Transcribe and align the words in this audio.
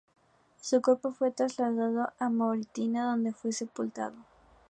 Su 0.59 0.81
cuerpo 0.81 1.11
fue 1.11 1.29
trasladado 1.29 2.11
a 2.17 2.27
Mauritania, 2.29 3.03
donde 3.03 3.33
fue 3.33 3.51
sepultado. 3.51 4.15